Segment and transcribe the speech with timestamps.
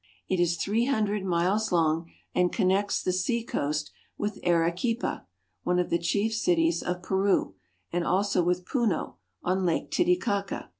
[0.27, 4.71] It is three hundred miles long, and connects the seacoast with Arequipa (a ra
[5.19, 5.25] ke'pa),
[5.61, 7.53] one of the chief cities of Peru,
[7.93, 10.69] and also with Puno, on Lake Titicaca.